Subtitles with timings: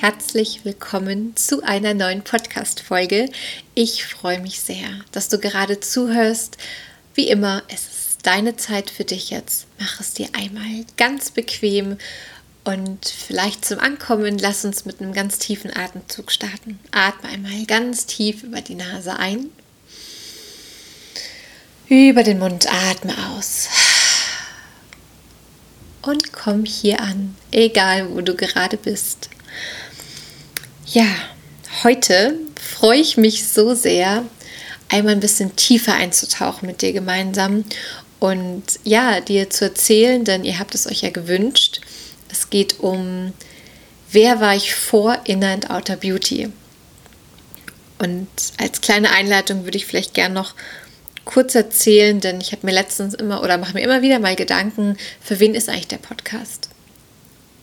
[0.00, 3.28] Herzlich willkommen zu einer neuen Podcast-Folge.
[3.74, 6.56] Ich freue mich sehr, dass du gerade zuhörst.
[7.12, 9.66] Wie immer, es ist deine Zeit für dich jetzt.
[9.78, 11.98] Mach es dir einmal ganz bequem
[12.64, 16.78] und vielleicht zum Ankommen lass uns mit einem ganz tiefen Atemzug starten.
[16.92, 19.50] Atme einmal ganz tief über die Nase ein.
[21.90, 23.68] Über den Mund atme aus.
[26.00, 29.28] Und komm hier an, egal wo du gerade bist.
[30.92, 31.06] Ja,
[31.84, 34.24] heute freue ich mich so sehr,
[34.88, 37.64] einmal ein bisschen tiefer einzutauchen mit dir gemeinsam
[38.18, 41.80] und ja, dir zu erzählen, denn ihr habt es euch ja gewünscht.
[42.28, 43.32] Es geht um,
[44.10, 46.50] wer war ich vor Inner and Outer Beauty?
[48.00, 48.26] Und
[48.58, 50.56] als kleine Einleitung würde ich vielleicht gerne noch
[51.24, 54.96] kurz erzählen, denn ich habe mir letztens immer oder mache mir immer wieder mal Gedanken,
[55.20, 56.68] für wen ist eigentlich der Podcast?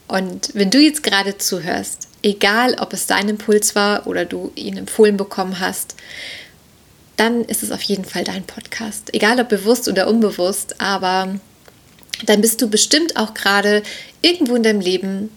[0.06, 4.76] Und wenn du jetzt gerade zuhörst, egal ob es dein Impuls war oder du ihn
[4.76, 5.94] empfohlen bekommen hast,
[7.16, 9.12] dann ist es auf jeden Fall dein Podcast.
[9.12, 11.38] Egal ob bewusst oder unbewusst, aber
[12.24, 13.82] dann bist du bestimmt auch gerade
[14.22, 15.30] irgendwo in deinem Leben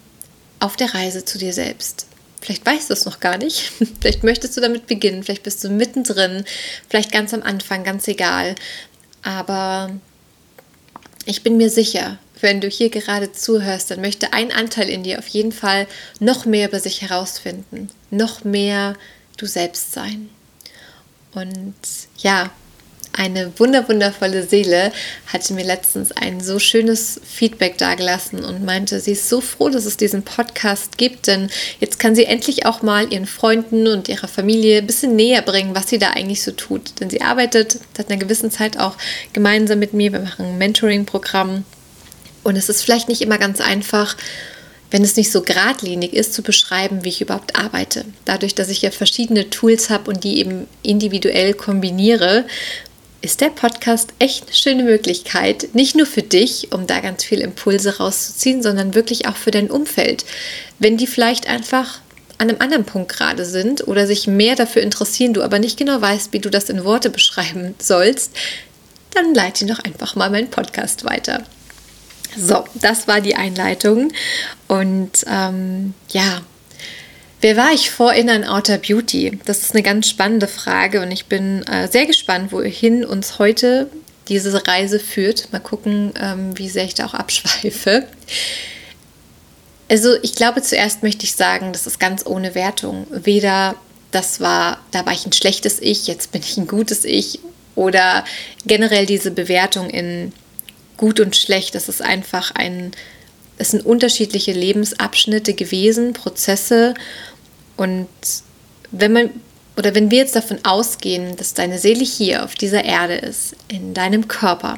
[0.60, 2.06] auf der Reise zu dir selbst.
[2.40, 3.72] Vielleicht weißt du es noch gar nicht.
[4.02, 5.24] Vielleicht möchtest du damit beginnen.
[5.24, 6.44] Vielleicht bist du mittendrin.
[6.90, 8.56] Vielleicht ganz am Anfang, ganz egal.
[9.22, 9.92] Aber
[11.26, 15.20] ich bin mir sicher, wenn du hier gerade zuhörst, dann möchte ein Anteil in dir
[15.20, 15.88] auf jeden Fall
[16.20, 18.96] noch mehr über sich herausfinden, noch mehr
[19.38, 20.30] du selbst sein.
[21.34, 21.76] Und
[22.18, 22.52] ja,
[23.14, 24.92] eine wunderwundervolle Seele
[25.28, 29.86] hatte mir letztens ein so schönes Feedback dagelassen und meinte, sie ist so froh, dass
[29.86, 31.50] es diesen Podcast gibt, denn
[31.80, 35.76] jetzt kann sie endlich auch mal ihren Freunden und ihrer Familie ein bisschen näher bringen,
[35.76, 37.00] was sie da eigentlich so tut.
[37.00, 38.96] Denn sie arbeitet seit einer gewissen Zeit auch
[39.34, 40.14] gemeinsam mit mir.
[40.14, 41.66] Wir machen ein Mentoring-Programm
[42.44, 44.16] und es ist vielleicht nicht immer ganz einfach,
[44.92, 48.06] wenn es nicht so geradlinig ist, zu beschreiben, wie ich überhaupt arbeite.
[48.26, 52.46] Dadurch, dass ich ja verschiedene Tools habe und die eben individuell kombiniere,
[53.22, 57.44] ist der Podcast echt eine schöne Möglichkeit, nicht nur für dich, um da ganz viele
[57.44, 60.26] Impulse rauszuziehen, sondern wirklich auch für dein Umfeld.
[60.80, 62.00] Wenn die vielleicht einfach
[62.40, 66.02] an einem anderen Punkt gerade sind oder sich mehr dafür interessieren, du aber nicht genau
[66.02, 68.32] weißt, wie du das in Worte beschreiben sollst,
[69.14, 71.44] dann leite doch einfach mal meinen Podcast weiter.
[72.38, 74.12] So, das war die Einleitung.
[74.68, 76.42] Und ähm, ja,
[77.42, 79.40] wer war ich vor Inner Outer Beauty?
[79.46, 83.90] Das ist eine ganz spannende Frage und ich bin äh, sehr gespannt, wohin uns heute
[84.28, 85.52] diese Reise führt.
[85.52, 88.08] Mal gucken, ähm, wie sehr ich da auch abschweife.
[89.90, 93.08] Also ich glaube, zuerst möchte ich sagen, das ist ganz ohne Wertung.
[93.10, 93.76] Weder
[94.12, 97.40] das war, da war ich ein schlechtes Ich, jetzt bin ich ein gutes Ich
[97.76, 98.24] oder
[98.66, 100.34] generell diese Bewertung in
[101.02, 101.76] gut und schlecht.
[101.76, 102.92] Das ist einfach ein,
[103.58, 106.94] es sind unterschiedliche Lebensabschnitte gewesen, Prozesse.
[107.76, 108.08] Und
[108.92, 109.30] wenn man
[109.78, 113.94] oder wenn wir jetzt davon ausgehen, dass deine Seele hier auf dieser Erde ist, in
[113.94, 114.78] deinem Körper,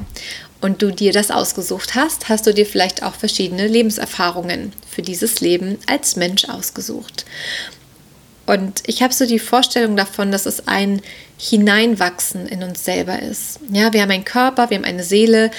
[0.64, 5.42] und du dir das ausgesucht hast, hast du dir vielleicht auch verschiedene Lebenserfahrungen für dieses
[5.42, 7.26] Leben als Mensch ausgesucht.
[8.46, 11.02] Und ich habe so die Vorstellung davon, dass es ein
[11.36, 13.60] Hineinwachsen in uns selber ist.
[13.70, 15.50] Ja, wir haben einen Körper, wir haben eine Seele,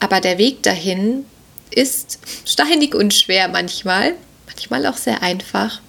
[0.00, 1.24] aber der Weg dahin
[1.70, 4.14] ist steinig und schwer manchmal,
[4.46, 5.80] manchmal auch sehr einfach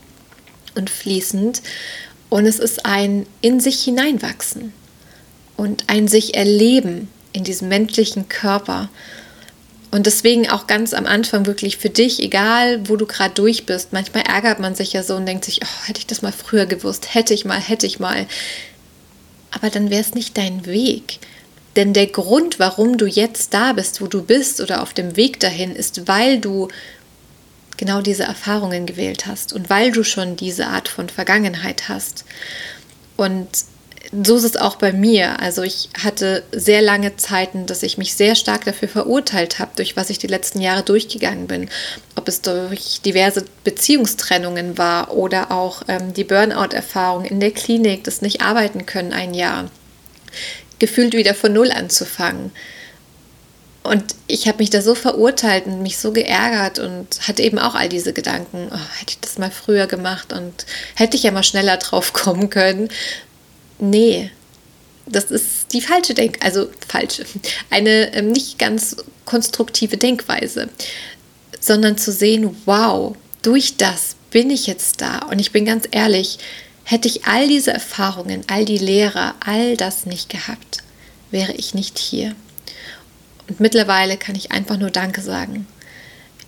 [0.75, 1.61] und fließend.
[2.29, 4.73] Und es ist ein in sich hineinwachsen
[5.57, 8.89] und ein sich erleben in diesem menschlichen Körper.
[9.91, 13.91] Und deswegen auch ganz am Anfang wirklich für dich, egal wo du gerade durch bist,
[13.91, 16.65] manchmal ärgert man sich ja so und denkt sich, oh, hätte ich das mal früher
[16.65, 18.25] gewusst, hätte ich mal, hätte ich mal.
[19.51, 21.19] Aber dann wäre es nicht dein Weg.
[21.75, 25.39] Denn der Grund, warum du jetzt da bist, wo du bist oder auf dem Weg
[25.39, 26.67] dahin, ist, weil du
[27.77, 32.25] genau diese Erfahrungen gewählt hast und weil du schon diese Art von Vergangenheit hast.
[33.17, 33.47] Und
[34.23, 35.39] so ist es auch bei mir.
[35.39, 39.95] Also ich hatte sehr lange Zeiten, dass ich mich sehr stark dafür verurteilt habe, durch
[39.95, 41.69] was ich die letzten Jahre durchgegangen bin.
[42.15, 48.21] Ob es durch diverse Beziehungstrennungen war oder auch ähm, die Burnout-Erfahrung in der Klinik, das
[48.21, 49.69] nicht arbeiten können ein Jahr
[50.81, 52.51] gefühlt wieder von Null anzufangen.
[53.83, 57.73] Und ich habe mich da so verurteilt und mich so geärgert und hatte eben auch
[57.73, 61.43] all diese Gedanken, oh, hätte ich das mal früher gemacht und hätte ich ja mal
[61.43, 62.89] schneller drauf kommen können.
[63.79, 64.29] Nee,
[65.05, 67.25] das ist die falsche Denk, also falsche,
[67.69, 70.69] eine ähm, nicht ganz konstruktive Denkweise,
[71.59, 75.19] sondern zu sehen, wow, durch das bin ich jetzt da.
[75.29, 76.39] Und ich bin ganz ehrlich,
[76.83, 80.79] hätte ich all diese Erfahrungen, all die Lehrer, all das nicht gehabt,
[81.31, 82.35] wäre ich nicht hier.
[83.47, 85.67] Und mittlerweile kann ich einfach nur Danke sagen.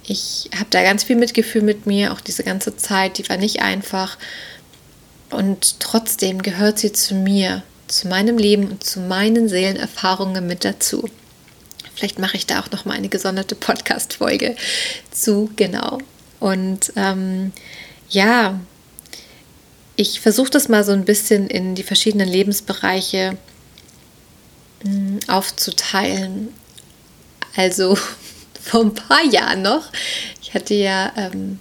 [0.05, 3.61] Ich habe da ganz viel Mitgefühl mit mir, auch diese ganze Zeit, die war nicht
[3.61, 4.17] einfach.
[5.29, 11.09] Und trotzdem gehört sie zu mir, zu meinem Leben und zu meinen Seelenerfahrungen mit dazu.
[11.95, 14.55] Vielleicht mache ich da auch noch mal eine gesonderte Podcast-Folge
[15.11, 15.99] zu, genau.
[16.39, 17.53] Und ähm,
[18.09, 18.59] ja,
[20.03, 23.37] ich versuche das mal so ein bisschen in die verschiedenen Lebensbereiche
[24.83, 26.49] mh, hm, aufzuteilen.
[27.55, 27.97] Also
[28.61, 29.91] vor ein paar Jahren noch.
[30.41, 31.57] Ich hatte ja ähm,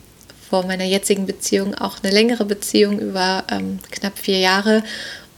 [0.51, 4.83] vor meiner jetzigen Beziehung auch eine längere Beziehung über ähm, knapp vier Jahre.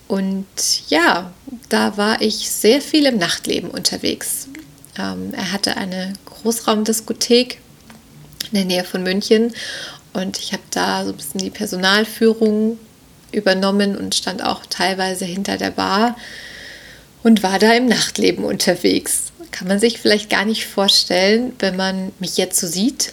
[0.08, 0.46] Und
[0.88, 1.32] ja,
[1.68, 4.48] da war ich sehr viel im Nachtleben unterwegs.
[4.98, 7.60] Ähm, er hatte eine Großraumdiskothek
[8.50, 9.52] in der Nähe von München
[10.14, 12.78] und ich habe da so ein bisschen die Personalführung
[13.34, 16.16] übernommen und stand auch teilweise hinter der Bar
[17.22, 19.32] und war da im Nachtleben unterwegs.
[19.50, 23.12] Kann man sich vielleicht gar nicht vorstellen, wenn man mich jetzt so sieht.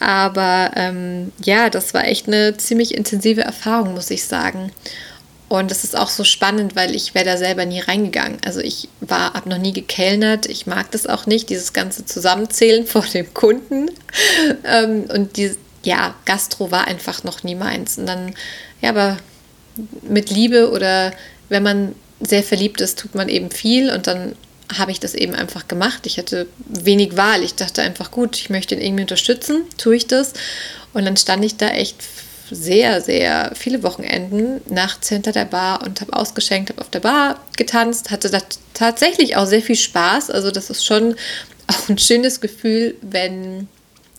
[0.00, 4.70] Aber ähm, ja, das war echt eine ziemlich intensive Erfahrung, muss ich sagen.
[5.48, 8.38] Und das ist auch so spannend, weil ich wäre da selber nie reingegangen.
[8.44, 10.46] Also ich war, habe noch nie gekellnert.
[10.46, 13.90] Ich mag das auch nicht, dieses ganze Zusammenzählen vor dem Kunden.
[14.64, 15.56] Ähm, und die,
[15.86, 17.96] ja, Gastro war einfach noch nie meins.
[17.96, 18.34] Und dann,
[18.80, 19.18] ja, aber
[20.02, 21.12] mit Liebe oder
[21.48, 24.34] wenn man sehr verliebt ist, tut man eben viel und dann
[24.76, 26.06] habe ich das eben einfach gemacht.
[26.06, 27.44] Ich hatte wenig Wahl.
[27.44, 30.32] Ich dachte einfach, gut, ich möchte ihn irgendwie unterstützen, tue ich das.
[30.92, 32.02] Und dann stand ich da echt
[32.50, 37.44] sehr, sehr viele Wochenenden nachts hinter der Bar und habe ausgeschenkt, habe auf der Bar
[37.56, 38.40] getanzt, hatte da
[38.74, 40.30] tatsächlich auch sehr viel Spaß.
[40.30, 41.14] Also das ist schon
[41.68, 43.68] auch ein schönes Gefühl, wenn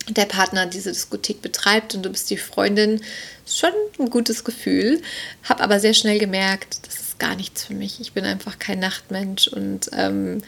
[0.10, 3.02] der Partner diese Diskothek betreibt und du bist die Freundin.
[3.46, 5.02] Schon ein gutes Gefühl.
[5.44, 8.00] Habe aber sehr schnell gemerkt, das ist gar nichts für mich.
[8.00, 10.42] Ich bin einfach kein Nachtmensch und ähm,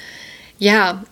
[0.60, 1.04] ja,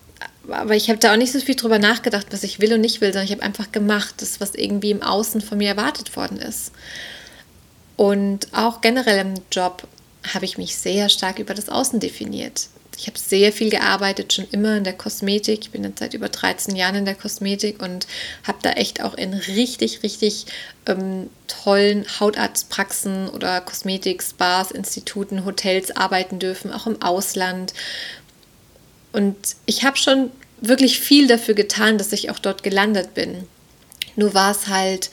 [0.49, 3.01] aber ich habe da auch nicht so viel drüber nachgedacht, was ich will und nicht
[3.01, 6.38] will, sondern ich habe einfach gemacht, das, was irgendwie im Außen von mir erwartet worden
[6.38, 6.71] ist.
[7.95, 9.88] Und auch generell im Job
[10.33, 12.67] habe ich mich sehr stark über das Außen definiert.
[12.97, 15.59] Ich habe sehr viel gearbeitet, schon immer in der Kosmetik.
[15.61, 18.07] Ich bin jetzt seit über 13 Jahren in der Kosmetik und
[18.44, 20.47] habe da echt auch in richtig, richtig
[20.88, 27.73] ähm, tollen Hautarztpraxen oder Kosmetik, Spas, Instituten, Hotels arbeiten dürfen, auch im Ausland.
[29.13, 33.47] Und ich habe schon wirklich viel dafür getan, dass ich auch dort gelandet bin.
[34.15, 35.11] Nur war es halt,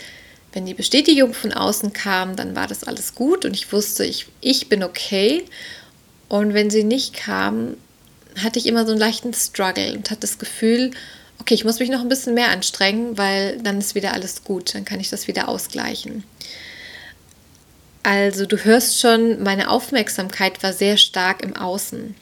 [0.54, 4.26] wenn die Bestätigung von außen kam, dann war das alles gut und ich wusste, ich,
[4.40, 5.44] ich bin okay.
[6.28, 7.76] Und wenn sie nicht kam,
[8.42, 10.90] hatte ich immer so einen leichten Struggle und hatte das Gefühl,
[11.40, 14.74] okay, ich muss mich noch ein bisschen mehr anstrengen, weil dann ist wieder alles gut,
[14.74, 16.24] dann kann ich das wieder ausgleichen.
[18.02, 22.14] Also du hörst schon, meine Aufmerksamkeit war sehr stark im Außen.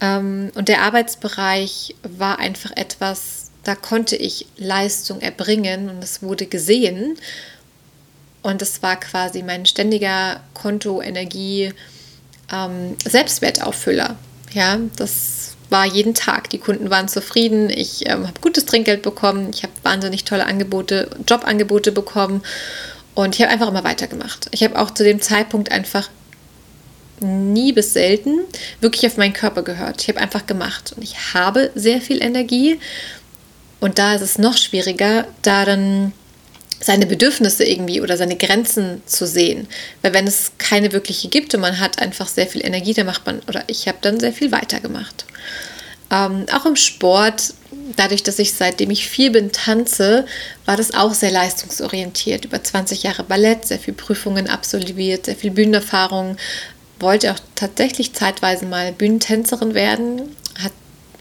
[0.00, 6.46] Ähm, und der Arbeitsbereich war einfach etwas, da konnte ich Leistung erbringen und es wurde
[6.46, 7.16] gesehen.
[8.42, 11.72] Und es war quasi mein ständiger Konto, Energie,
[12.52, 14.16] ähm, Selbstwertauffüller.
[14.52, 16.50] Ja, das war jeden Tag.
[16.50, 17.70] Die Kunden waren zufrieden.
[17.70, 19.50] Ich ähm, habe gutes Trinkgeld bekommen.
[19.54, 22.42] Ich habe wahnsinnig tolle Angebote, Jobangebote bekommen.
[23.14, 24.48] Und ich habe einfach immer weitergemacht.
[24.50, 26.08] Ich habe auch zu dem Zeitpunkt einfach
[27.20, 28.40] nie bis selten
[28.80, 30.02] wirklich auf meinen Körper gehört.
[30.02, 32.80] Ich habe einfach gemacht und ich habe sehr viel Energie
[33.80, 36.12] und da ist es noch schwieriger, da dann
[36.80, 39.68] seine Bedürfnisse irgendwie oder seine Grenzen zu sehen.
[40.02, 43.26] Weil wenn es keine wirkliche gibt und man hat einfach sehr viel Energie, dann macht
[43.26, 45.26] man, oder ich habe dann sehr viel weitergemacht.
[46.10, 47.54] Ähm, auch im Sport,
[47.96, 50.26] dadurch, dass ich seitdem ich viel bin tanze,
[50.64, 52.46] war das auch sehr leistungsorientiert.
[52.46, 56.36] Über 20 Jahre Ballett, sehr viel Prüfungen absolviert, sehr viel Bühnenerfahrung,
[56.98, 60.72] wollte auch tatsächlich zeitweise mal Bühnentänzerin werden, hat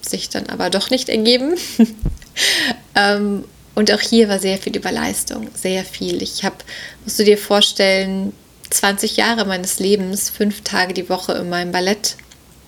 [0.01, 1.55] sich dann aber doch nicht ergeben.
[2.95, 3.43] ähm,
[3.79, 6.21] und auch hier war sehr viel über Leistung, sehr viel.
[6.21, 6.57] Ich habe,
[7.03, 8.33] musst du dir vorstellen,
[8.69, 12.15] 20 Jahre meines Lebens, fünf Tage die Woche in meinem Ballett,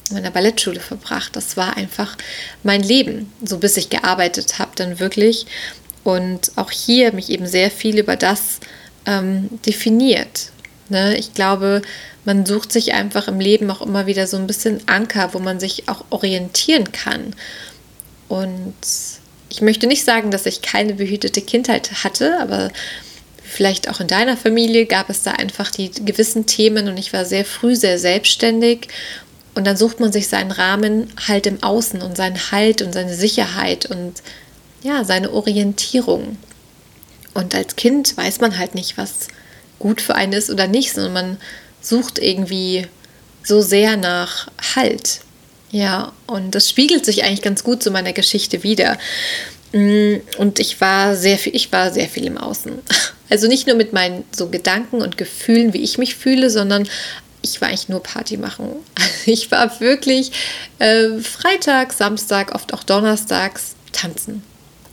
[0.09, 1.35] in meiner Ballettschule verbracht.
[1.35, 2.17] Das war einfach
[2.63, 5.45] mein Leben, so bis ich gearbeitet habe, dann wirklich.
[6.03, 8.59] Und auch hier mich eben sehr viel über das
[9.05, 10.51] ähm, definiert
[10.91, 11.17] Ne?
[11.17, 11.81] Ich glaube,
[12.25, 15.59] man sucht sich einfach im Leben auch immer wieder so ein bisschen Anker, wo man
[15.59, 17.33] sich auch orientieren kann.
[18.27, 18.75] Und
[19.51, 22.71] ich möchte nicht sagen, dass ich keine behütete Kindheit hatte, aber
[23.43, 27.25] vielleicht auch in deiner Familie gab es da einfach die gewissen Themen und ich war
[27.25, 28.87] sehr früh sehr selbstständig
[29.53, 33.13] und dann sucht man sich seinen Rahmen halt im Außen und seinen Halt und seine
[33.13, 34.21] Sicherheit und
[34.83, 36.37] ja, seine Orientierung.
[37.33, 39.27] Und als Kind weiß man halt nicht, was
[39.79, 41.37] gut für einen ist oder nicht, sondern man
[41.81, 42.87] sucht irgendwie
[43.43, 45.19] so sehr nach Halt.
[45.71, 48.97] Ja, und das spiegelt sich eigentlich ganz gut zu meiner Geschichte wieder.
[49.71, 52.73] Mm, und ich war sehr viel, ich war sehr viel im Außen.
[53.29, 56.85] Also nicht nur mit meinen so Gedanken und Gefühlen, wie ich mich fühle, sondern
[57.41, 58.75] ich war eigentlich nur Party machen.
[59.25, 60.33] ich war wirklich
[60.79, 64.43] äh, Freitag, Samstag, oft auch Donnerstags tanzen.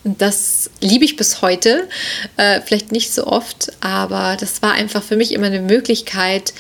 [0.05, 1.89] Und das liebe ich bis heute.
[2.37, 6.55] Äh, vielleicht nicht so oft, aber das war einfach für mich immer eine Möglichkeit,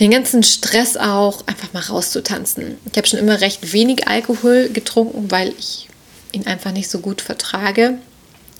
[0.00, 2.78] den ganzen Stress auch einfach mal rauszutanzen.
[2.90, 5.88] Ich habe schon immer recht wenig Alkohol getrunken, weil ich
[6.32, 7.98] ihn einfach nicht so gut vertrage.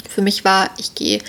[0.09, 1.21] Für mich war, ich gehe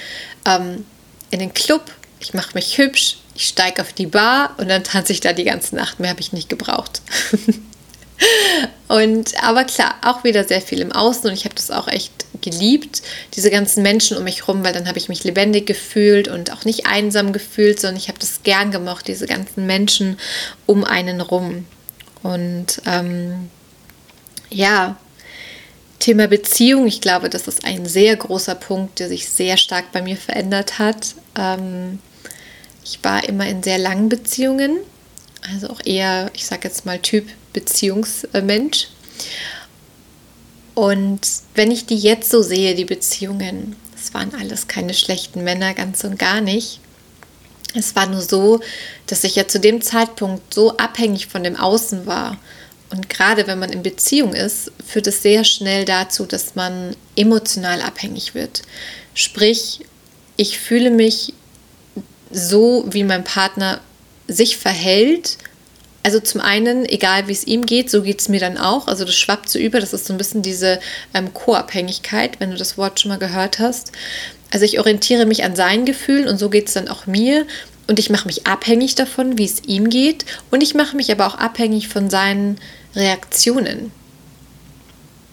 [0.45, 0.85] ähm,
[1.29, 5.13] in den Club, ich mache mich hübsch, ich steige auf die Bar und dann tanze
[5.13, 5.99] ich da die ganze Nacht.
[5.99, 7.01] Mehr habe ich nicht gebraucht.
[8.87, 12.11] und aber klar, auch wieder sehr viel im Außen und ich habe das auch echt
[12.41, 13.01] geliebt,
[13.33, 16.65] diese ganzen Menschen um mich herum, weil dann habe ich mich lebendig gefühlt und auch
[16.65, 20.17] nicht einsam gefühlt, sondern ich habe das gern gemocht, diese ganzen Menschen
[20.65, 21.65] um einen rum.
[22.23, 23.49] Und ähm,
[24.49, 24.97] ja,
[25.99, 30.01] Thema Beziehung, ich glaube, das ist ein sehr großer Punkt, der sich sehr stark bei
[30.01, 31.15] mir verändert hat.
[31.37, 31.99] Ähm,
[32.83, 34.77] ich war immer in sehr langen Beziehungen,
[35.53, 38.87] also auch eher, ich sage jetzt mal, Typ Beziehungsmensch.
[40.75, 41.19] Und
[41.55, 46.03] wenn ich die jetzt so sehe, die Beziehungen, es waren alles keine schlechten Männer, ganz
[46.03, 46.79] und gar nicht.
[47.75, 48.61] Es war nur so,
[49.07, 52.37] dass ich ja zu dem Zeitpunkt so abhängig von dem Außen war.
[52.91, 57.81] Und gerade wenn man in Beziehung ist, führt es sehr schnell dazu, dass man emotional
[57.81, 58.63] abhängig wird.
[59.13, 59.81] Sprich,
[60.37, 61.33] ich fühle mich
[62.31, 63.81] so, wie mein Partner
[64.27, 65.37] sich verhält,
[66.09, 68.87] also zum einen, egal wie es ihm geht, so geht es mir dann auch.
[68.87, 69.79] Also das schwappt so über.
[69.79, 70.79] Das ist so ein bisschen diese
[71.13, 73.91] ähm, Co-Abhängigkeit, wenn du das Wort schon mal gehört hast.
[74.49, 77.45] Also ich orientiere mich an seinen Gefühlen und so geht es dann auch mir.
[77.85, 80.25] Und ich mache mich abhängig davon, wie es ihm geht.
[80.49, 82.57] Und ich mache mich aber auch abhängig von seinen
[82.95, 83.91] Reaktionen.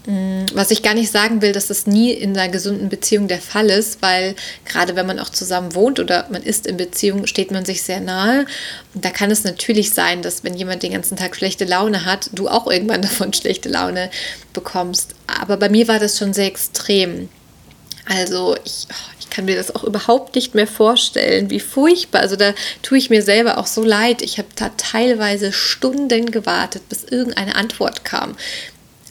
[0.07, 3.41] Mm, was ich gar nicht sagen will, dass das nie in einer gesunden Beziehung der
[3.41, 7.51] Fall ist, weil gerade wenn man auch zusammen wohnt oder man ist in Beziehung, steht
[7.51, 8.47] man sich sehr nahe.
[8.95, 12.31] Und da kann es natürlich sein, dass wenn jemand den ganzen Tag schlechte Laune hat,
[12.33, 14.11] du auch irgendwann davon schlechte Laune
[14.53, 15.15] bekommst.
[15.27, 17.29] Aber bei mir war das schon sehr extrem.
[18.09, 22.21] Also ich, oh, ich kann mir das auch überhaupt nicht mehr vorstellen, wie furchtbar.
[22.21, 24.23] Also da tue ich mir selber auch so leid.
[24.23, 28.37] Ich habe da teilweise Stunden gewartet, bis irgendeine Antwort kam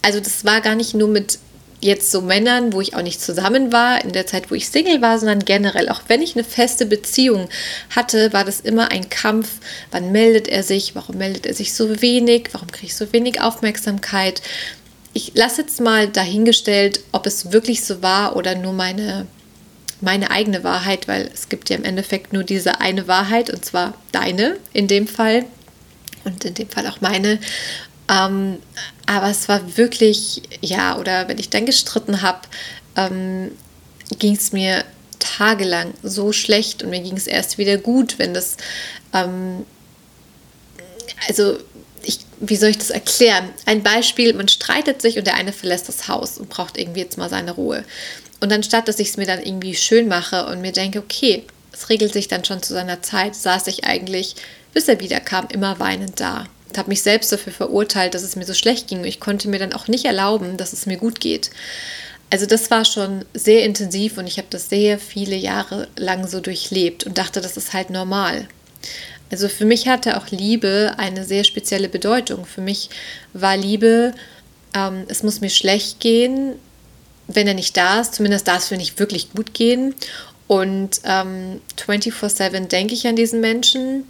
[0.06, 1.40] also das war gar nicht nur mit
[1.82, 5.02] jetzt so Männern, wo ich auch nicht zusammen war, in der Zeit, wo ich Single
[5.02, 5.90] war, sondern generell.
[5.90, 7.50] Auch wenn ich eine feste Beziehung
[7.90, 9.50] hatte, war das immer ein Kampf.
[9.90, 10.94] Wann meldet er sich?
[10.94, 12.50] Warum meldet er sich so wenig?
[12.52, 14.44] Warum kriege ich so wenig Aufmerksamkeit?
[15.14, 19.26] Ich lasse jetzt mal dahingestellt, ob es wirklich so war oder nur meine,
[20.02, 23.96] meine eigene Wahrheit, weil es gibt ja im Endeffekt nur diese eine Wahrheit und zwar
[24.12, 25.46] deine in dem Fall
[26.26, 27.40] und in dem Fall auch meine.
[28.10, 28.60] Ähm,
[29.06, 32.42] aber es war wirklich, ja, oder wenn ich dann gestritten habe,
[32.96, 33.52] ähm,
[34.20, 34.84] ging es mir
[35.20, 38.58] tagelang so schlecht und mir ging es erst wieder gut, wenn das,
[39.14, 39.66] ähm,
[41.28, 41.58] also
[42.04, 43.50] ich, wie soll ich das erklären?
[43.66, 47.18] Ein Beispiel, man streitet sich und der eine verlässt das Haus und braucht irgendwie jetzt
[47.18, 47.84] mal seine Ruhe.
[48.40, 51.90] Und anstatt, dass ich es mir dann irgendwie schön mache und mir denke, okay, es
[51.90, 54.36] regelt sich dann schon zu seiner Zeit, saß ich eigentlich,
[54.74, 56.46] bis er wiederkam, immer weinend da
[56.78, 59.04] habe mich selbst dafür verurteilt, dass es mir so schlecht ging.
[59.04, 61.52] Ich konnte mir dann auch nicht erlauben, dass es mir gut geht.
[62.30, 66.40] Also das war schon sehr intensiv und ich habe das sehr viele Jahre lang so
[66.40, 68.48] durchlebt und dachte, das ist halt normal.
[69.32, 72.46] Also für mich hatte auch Liebe eine sehr spezielle Bedeutung.
[72.46, 72.90] Für mich
[73.34, 74.14] war Liebe,
[74.74, 76.54] ähm, es muss mir schlecht gehen,
[77.28, 78.16] wenn er nicht da ist.
[78.16, 79.96] Zumindest darf es mir nicht wirklich gut gehen.
[80.48, 84.06] Und ähm, 24/7 denke ich an diesen Menschen.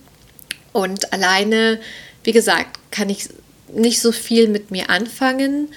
[0.74, 1.79] Und alleine
[2.25, 3.29] wie gesagt, kann ich
[3.74, 5.70] nicht so viel mit mir anfangen.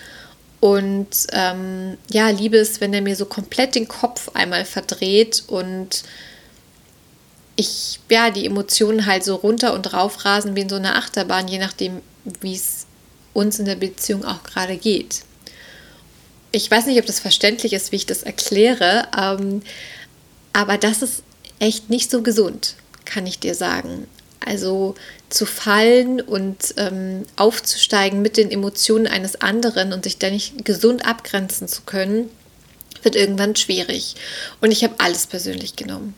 [0.60, 6.02] Und ähm, ja, liebe es, wenn er mir so komplett den Kopf einmal verdreht und
[7.54, 11.48] ich, ja, die Emotionen halt so runter und rauf rasen wie in so einer Achterbahn,
[11.48, 12.00] je nachdem,
[12.40, 12.86] wie es
[13.34, 15.22] uns in der Beziehung auch gerade geht.
[16.50, 19.62] Ich weiß nicht, ob das verständlich ist, wie ich das erkläre, ähm,
[20.52, 21.22] aber das ist
[21.58, 22.74] echt nicht so gesund,
[23.04, 24.08] kann ich dir sagen.
[24.44, 24.94] Also
[25.28, 31.04] zu fallen und ähm, aufzusteigen mit den Emotionen eines anderen und sich da nicht gesund
[31.04, 32.30] abgrenzen zu können,
[33.02, 34.16] wird irgendwann schwierig.
[34.60, 36.14] Und ich habe alles persönlich genommen.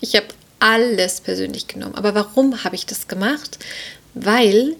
[0.00, 0.26] Ich habe
[0.60, 1.94] alles persönlich genommen.
[1.94, 3.58] Aber warum habe ich das gemacht?
[4.14, 4.76] Weil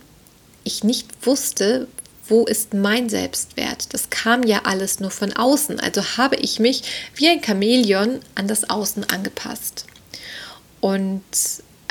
[0.65, 1.89] ich nicht wusste,
[2.29, 3.93] wo ist mein Selbstwert?
[3.93, 5.81] Das kam ja alles nur von außen.
[5.81, 6.83] Also habe ich mich
[7.17, 9.87] wie ein Chamäleon an das Außen angepasst.
[10.81, 11.23] Und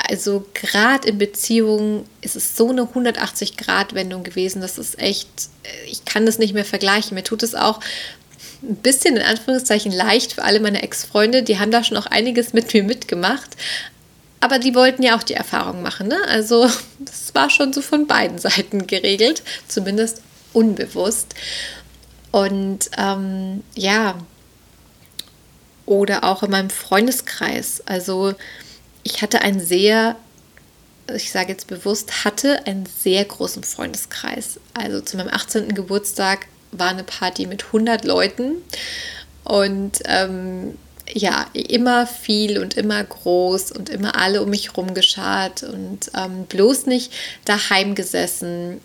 [0.08, 4.60] also gerade in Beziehungen ist es so eine 180-Grad-Wendung gewesen.
[4.60, 5.28] Das ist echt,
[5.86, 7.14] ich kann das nicht mehr vergleichen.
[7.14, 7.80] Mir tut es auch
[8.62, 11.42] ein bisschen in Anführungszeichen leicht für alle meine Ex-Freunde.
[11.42, 13.50] Die haben da schon auch einiges mit mir mitgemacht.
[14.40, 16.08] Aber die wollten ja auch die Erfahrung machen.
[16.08, 16.18] Ne?
[16.28, 16.68] Also
[16.98, 21.34] das war schon so von beiden Seiten geregelt, zumindest unbewusst.
[22.30, 24.16] Und ähm, ja,
[25.86, 27.82] oder auch in meinem Freundeskreis.
[27.86, 28.34] Also
[29.02, 30.16] ich hatte einen sehr,
[31.14, 34.60] ich sage jetzt bewusst, hatte einen sehr großen Freundeskreis.
[34.74, 35.74] Also zu meinem 18.
[35.74, 38.56] Geburtstag war eine Party mit 100 Leuten
[39.44, 40.78] und ähm,
[41.12, 46.46] ja, immer viel und immer groß und immer alle um mich herum geschart und ähm,
[46.48, 47.12] bloß nicht
[47.44, 48.80] daheim gesessen.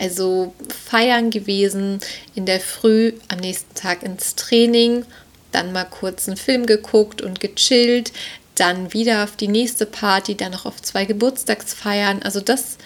[0.00, 0.54] Also
[0.90, 2.00] feiern gewesen,
[2.34, 5.04] in der Früh, am nächsten Tag ins Training,
[5.52, 8.12] dann mal kurz einen Film geguckt und gechillt,
[8.60, 12.22] dann wieder auf die nächste Party, dann noch auf zwei Geburtstagsfeiern.
[12.22, 12.78] Also das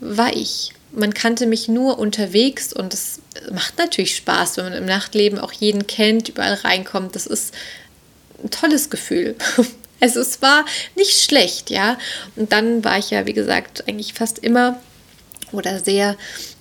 [0.00, 0.72] war ich.
[0.92, 3.20] Man kannte mich nur unterwegs und es
[3.52, 7.14] macht natürlich Spaß, wenn man im Nachtleben auch jeden kennt, überall reinkommt.
[7.14, 7.54] Das ist
[8.42, 9.36] ein tolles Gefühl.
[10.00, 10.64] Also es war
[10.96, 11.98] nicht schlecht, ja.
[12.36, 14.80] Und dann war ich ja, wie gesagt, eigentlich fast immer
[15.52, 16.16] oder sehr,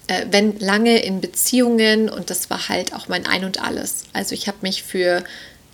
[0.07, 4.03] äh, wenn lange in Beziehungen und das war halt auch mein Ein und alles.
[4.13, 5.23] Also ich habe mich für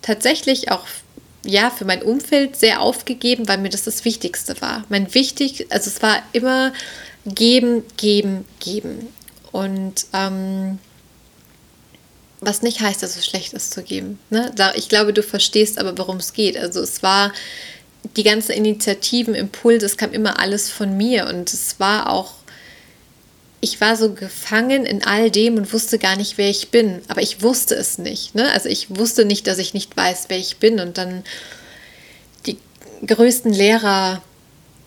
[0.01, 0.85] tatsächlich auch
[1.45, 4.83] ja, für mein Umfeld sehr aufgegeben, weil mir das das Wichtigste war.
[4.89, 6.73] Mein wichtig, also es war immer
[7.25, 9.07] geben, geben, geben.
[9.51, 10.79] Und ähm,
[12.41, 14.19] was nicht heißt, dass es schlecht ist zu geben.
[14.29, 14.53] Ne?
[14.75, 16.57] Ich glaube, du verstehst aber, worum es geht.
[16.57, 17.31] Also es war
[18.15, 22.33] die ganzen Initiativen, Impulse, es kam immer alles von mir und es war auch
[23.65, 27.01] ich war so gefangen in all dem und wusste gar nicht, wer ich bin.
[27.07, 28.35] Aber ich wusste es nicht.
[28.35, 28.51] Ne?
[28.51, 30.79] Also ich wusste nicht, dass ich nicht weiß, wer ich bin.
[30.79, 31.23] Und dann
[32.45, 32.59] die
[33.07, 34.21] größten Lehrer,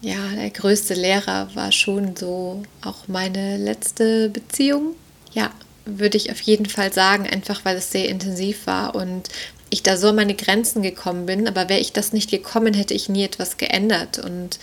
[0.00, 4.94] ja, der größte Lehrer war schon so auch meine letzte Beziehung.
[5.32, 5.50] Ja,
[5.84, 9.28] würde ich auf jeden Fall sagen, einfach weil es sehr intensiv war und
[9.70, 11.48] ich da so an meine Grenzen gekommen bin.
[11.48, 14.20] Aber wäre ich das nicht gekommen, hätte ich nie etwas geändert.
[14.20, 14.60] Und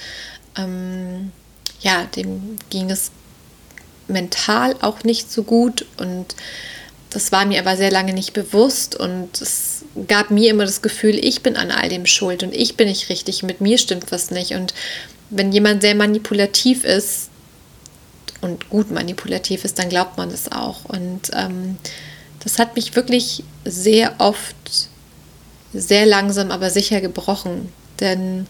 [0.58, 1.34] ähm,
[1.82, 3.12] ja, dem ging es
[4.08, 6.36] mental auch nicht so gut und
[7.10, 11.16] das war mir aber sehr lange nicht bewusst und es gab mir immer das Gefühl,
[11.16, 14.32] ich bin an all dem schuld und ich bin nicht richtig, mit mir stimmt was
[14.32, 14.52] nicht.
[14.52, 14.74] Und
[15.30, 17.30] wenn jemand sehr manipulativ ist
[18.42, 20.86] und gut manipulativ ist, dann glaubt man das auch.
[20.86, 21.78] Und ähm,
[22.44, 24.56] das hat mich wirklich sehr oft,
[25.74, 27.72] sehr langsam, aber sicher gebrochen.
[28.02, 28.46] Denn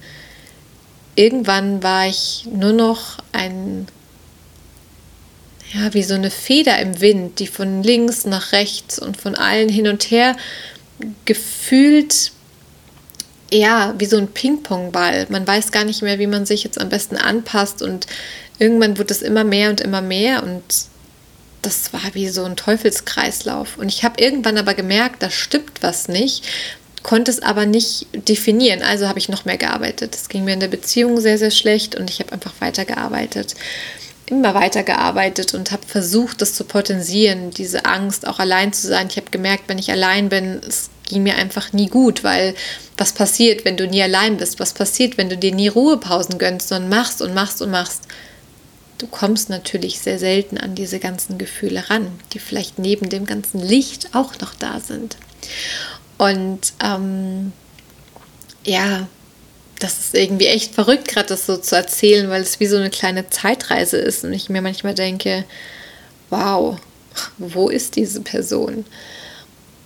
[1.16, 3.88] irgendwann war ich nur noch ein
[5.74, 9.70] ja, wie so eine Feder im Wind, die von links nach rechts und von allen
[9.70, 10.36] hin und her
[11.26, 12.32] gefühlt,
[13.52, 15.28] ja, wie so ein Ping-Pong-Ball.
[15.30, 18.08] Man weiß gar nicht mehr, wie man sich jetzt am besten anpasst und
[18.60, 20.64] irgendwann wird es immer mehr und immer mehr und
[21.62, 23.78] das war wie so ein Teufelskreislauf.
[23.78, 26.44] Und ich habe irgendwann aber gemerkt, da stimmt was nicht,
[27.02, 28.84] konnte es aber nicht definieren.
[28.84, 30.16] Also habe ich noch mehr gearbeitet.
[30.16, 33.56] Es ging mir in der Beziehung sehr, sehr schlecht und ich habe einfach weitergearbeitet
[34.28, 39.08] immer weiter gearbeitet und habe versucht, das zu potenzieren, diese Angst, auch allein zu sein.
[39.10, 42.56] Ich habe gemerkt, wenn ich allein bin, es ging mir einfach nie gut, weil
[42.98, 44.60] was passiert, wenn du nie allein bist?
[44.60, 48.04] Was passiert, wenn du dir nie Ruhepausen gönnst, sondern machst und machst und machst?
[48.98, 53.60] Du kommst natürlich sehr selten an diese ganzen Gefühle ran, die vielleicht neben dem ganzen
[53.60, 55.18] Licht auch noch da sind.
[56.18, 57.52] Und ähm,
[58.66, 59.08] ja,
[59.80, 62.90] das ist irgendwie echt verrückt, gerade das so zu erzählen, weil es wie so eine
[62.90, 65.44] kleine Zeitreise ist und ich mir manchmal denke,
[66.30, 66.78] wow,
[67.38, 68.86] wo ist diese Person?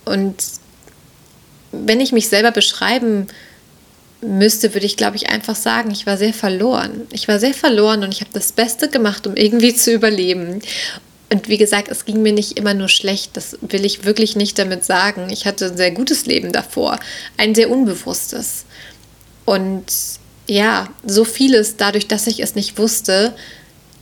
[0.04, 0.42] Und
[1.72, 3.28] wenn ich mich selber beschreiben
[4.22, 7.06] müsste, würde ich, glaube ich, einfach sagen, ich war sehr verloren.
[7.12, 10.60] Ich war sehr verloren und ich habe das Beste gemacht, um irgendwie zu überleben.
[11.32, 14.58] Und wie gesagt, es ging mir nicht immer nur schlecht, das will ich wirklich nicht
[14.58, 15.28] damit sagen.
[15.30, 16.98] Ich hatte ein sehr gutes Leben davor,
[17.36, 18.64] ein sehr unbewusstes.
[19.50, 19.84] Und
[20.46, 23.34] ja, so vieles, dadurch, dass ich es nicht wusste,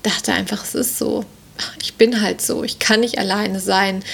[0.03, 1.25] dachte einfach, es ist so.
[1.81, 2.65] Ich bin halt so.
[2.65, 4.05] Ich kann nicht alleine sein.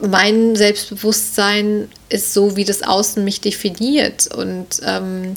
[0.00, 4.34] Mein Selbstbewusstsein ist so, wie das Außen mich definiert.
[4.34, 5.34] Und ähm,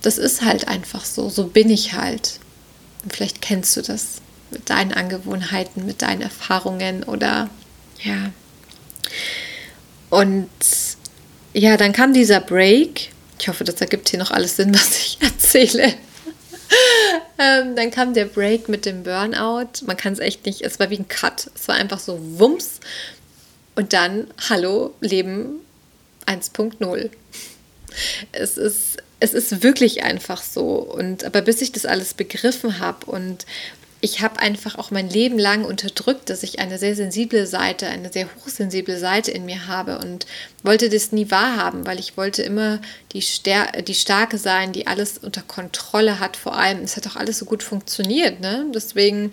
[0.00, 1.28] das ist halt einfach so.
[1.28, 2.38] So bin ich halt.
[3.08, 4.20] Vielleicht kennst du das
[4.52, 7.50] mit deinen Angewohnheiten, mit deinen Erfahrungen oder
[8.04, 8.30] ja.
[10.08, 10.48] Und
[11.52, 13.10] ja, dann kam dieser Break.
[13.40, 15.94] Ich hoffe, das ergibt hier noch alles Sinn, was ich erzähle.
[17.38, 19.84] ähm, dann kam der Break mit dem Burnout.
[19.86, 21.50] Man kann es echt nicht, es war wie ein Cut.
[21.54, 22.80] Es war einfach so Wumms.
[23.74, 25.60] Und dann, hallo, Leben
[26.26, 27.10] 1.0.
[28.32, 30.66] Es ist, es ist wirklich einfach so.
[30.66, 33.46] Und aber bis ich das alles begriffen habe und
[34.02, 38.10] ich habe einfach auch mein Leben lang unterdrückt, dass ich eine sehr sensible Seite, eine
[38.10, 40.26] sehr hochsensible Seite in mir habe und
[40.62, 42.80] wollte das nie wahrhaben, weil ich wollte immer
[43.12, 46.38] die, Stär die Starke sein, die alles unter Kontrolle hat.
[46.38, 48.40] Vor allem, es hat auch alles so gut funktioniert.
[48.40, 48.66] Ne?
[48.74, 49.32] Deswegen,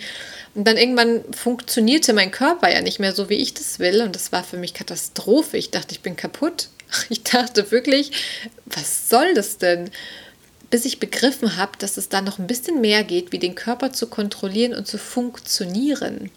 [0.54, 4.02] und dann irgendwann funktionierte mein Körper ja nicht mehr so, wie ich das will.
[4.02, 5.58] Und das war für mich Katastrophe.
[5.58, 6.70] Ich dachte, ich bin kaputt.
[7.10, 8.12] Ich dachte wirklich,
[8.66, 9.92] was soll das denn?
[10.70, 13.94] Bis ich begriffen habe, dass es da noch ein bisschen mehr geht, wie den Körper
[13.94, 16.30] zu kontrollieren und zu funktionieren.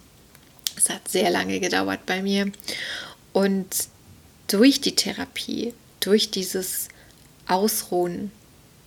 [0.76, 2.50] Es hat sehr lange gedauert bei mir.
[3.32, 3.68] Und
[4.46, 6.88] durch die Therapie, durch dieses
[7.46, 8.30] Ausruhen,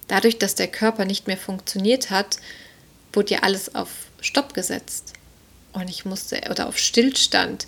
[0.08, 2.38] dadurch, dass der Körper nicht mehr funktioniert hat,
[3.12, 3.89] wurde ja alles auf
[4.21, 5.13] Stopp gesetzt.
[5.73, 7.67] Und ich musste, oder auf Stillstand.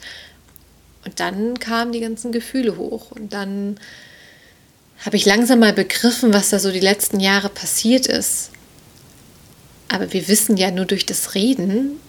[1.06, 3.12] Und dann kamen die ganzen Gefühle hoch.
[3.12, 3.80] Und dann
[5.04, 8.52] habe ich langsam mal begriffen, was da so die letzten Jahre passiert ist.
[9.88, 12.00] Aber wir wissen ja nur durch das Reden,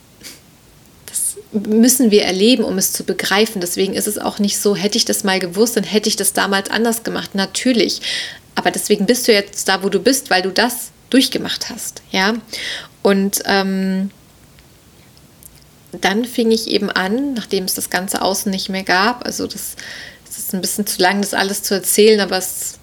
[1.07, 3.61] das müssen wir erleben, um es zu begreifen.
[3.61, 6.33] Deswegen ist es auch nicht so, hätte ich das mal gewusst, dann hätte ich das
[6.33, 7.35] damals anders gemacht.
[7.35, 8.01] Natürlich.
[8.55, 12.03] Aber deswegen bist du jetzt da, wo du bist, weil du das durchgemacht hast.
[12.11, 12.35] Ja.
[13.03, 14.11] Und ähm,
[16.01, 19.77] dann fing ich eben an, nachdem es das ganze Außen nicht mehr gab, also das
[20.39, 22.79] ist ein bisschen zu lang, das alles zu erzählen, aber es,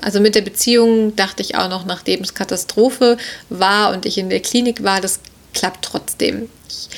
[0.00, 3.16] also mit der Beziehung dachte ich auch noch, nachdem es Katastrophe
[3.48, 5.20] war und ich in der Klinik war, das
[5.54, 6.48] klappt trotzdem.
[6.68, 6.88] Ich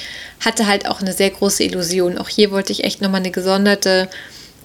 [0.40, 2.18] hatte halt auch eine sehr große Illusion.
[2.18, 4.09] Auch hier wollte ich echt nochmal eine gesonderte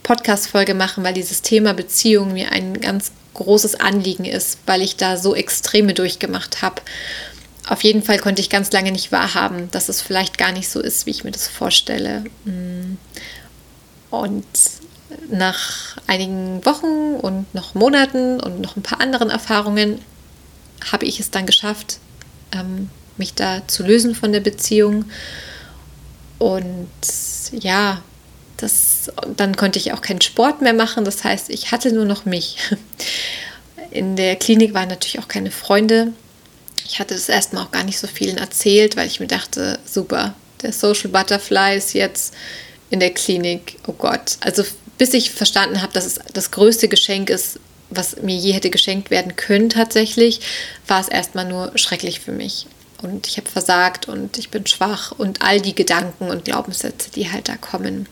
[0.04, 5.18] Podcast-Folge machen, weil dieses Thema Beziehung mir ein ganz großes Anliegen ist, weil ich da
[5.18, 6.82] so Extreme durchgemacht habe.
[7.68, 10.80] Auf jeden Fall konnte ich ganz lange nicht wahrhaben, dass es vielleicht gar nicht so
[10.80, 12.24] ist, wie ich mir das vorstelle.
[12.46, 12.98] Mm.
[14.10, 14.46] Und
[15.30, 20.00] nach einigen Wochen und noch Monaten und noch ein paar anderen Erfahrungen
[20.92, 22.00] habe ich es dann geschafft,
[22.52, 25.06] ähm, mich da zu lösen von der Beziehung.
[26.40, 26.88] Und
[27.52, 28.02] ja,
[28.58, 31.06] das, dann konnte ich auch keinen Sport mehr machen.
[31.06, 32.58] Das heißt, ich hatte nur noch mich.
[33.92, 36.14] In der Klinik waren natürlich auch keine Freunde.
[36.86, 40.36] Ich hatte das erstmal auch gar nicht so vielen erzählt, weil ich mir dachte, super,
[40.62, 42.34] der Social Butterfly ist jetzt
[42.90, 43.78] in der Klinik.
[43.88, 44.38] Oh Gott.
[44.40, 44.64] Also
[44.98, 49.12] bis ich verstanden habe, dass es das größte Geschenk ist, was mir je hätte geschenkt
[49.12, 50.42] werden können tatsächlich,
[50.88, 52.68] war es erstmal nur schrecklich für mich.
[53.02, 57.32] Und ich habe versagt und ich bin schwach und all die Gedanken und Glaubenssätze, die
[57.32, 58.08] halt da kommen.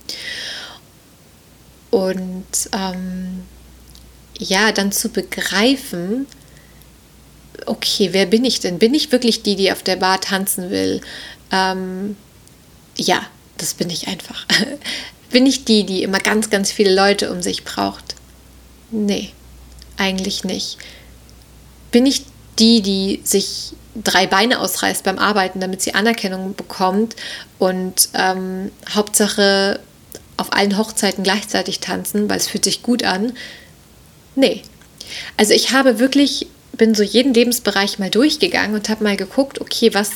[1.90, 3.44] Und ähm,
[4.38, 6.28] ja, dann zu begreifen,
[7.66, 8.78] okay, wer bin ich denn?
[8.78, 11.02] Bin ich wirklich die, die auf der Bar tanzen will?
[11.52, 12.16] Ähm,
[12.96, 13.26] ja,
[13.58, 14.46] das bin ich einfach.
[15.32, 18.16] Bin ich die, die immer ganz, ganz viele Leute um sich braucht?
[18.92, 19.32] Nee,
[19.98, 20.78] eigentlich nicht.
[21.92, 22.24] Bin ich
[22.60, 27.16] die, die sich drei Beine ausreißt beim Arbeiten, damit sie Anerkennung bekommt
[27.60, 29.80] und ähm, Hauptsache
[30.38, 33.34] auf allen Hochzeiten gleichzeitig tanzen, weil es fühlt sich gut an?
[34.36, 34.64] Nee.
[35.38, 39.94] Also ich habe wirklich, bin so jeden Lebensbereich mal durchgegangen und habe mal geguckt, okay,
[39.94, 40.10] was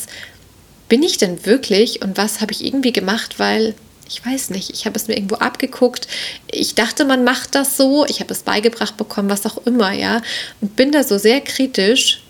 [0.90, 3.76] bin ich denn wirklich und was habe ich irgendwie gemacht, weil
[4.10, 6.08] ich weiß nicht, ich habe es mir irgendwo abgeguckt.
[6.52, 8.06] Ich dachte, man macht das so.
[8.08, 10.24] Ich habe es beigebracht bekommen, was auch immer, ja.
[10.62, 12.22] Und bin da so sehr kritisch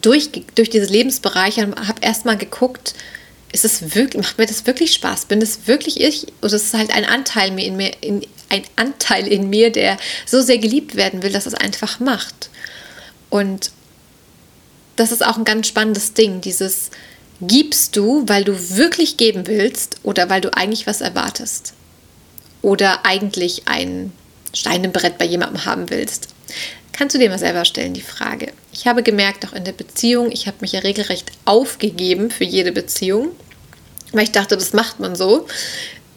[0.00, 2.94] durch, durch diese Lebensbereiche und habe erstmal geguckt,
[3.52, 5.26] ist es wirklich, macht mir das wirklich Spaß?
[5.26, 6.28] Bin das wirklich ich?
[6.40, 10.40] Oder ist es halt ein Anteil in mir, in, ein Anteil in mir, der so
[10.40, 12.48] sehr geliebt werden will, dass es einfach macht?
[13.28, 13.70] Und
[14.96, 16.90] das ist auch ein ganz spannendes Ding, dieses
[17.40, 21.72] Gibst du, weil du wirklich geben willst oder weil du eigentlich was erwartest?
[22.62, 24.12] Oder eigentlich ein
[24.52, 26.28] Stein im Brett bei jemandem haben willst?
[26.92, 28.52] Kannst du dir mal selber stellen, die Frage.
[28.72, 32.72] Ich habe gemerkt, auch in der Beziehung, ich habe mich ja regelrecht aufgegeben für jede
[32.72, 33.30] Beziehung,
[34.12, 35.46] weil ich dachte, das macht man so.